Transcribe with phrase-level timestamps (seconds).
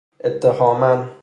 [0.23, 1.11] اتهاماً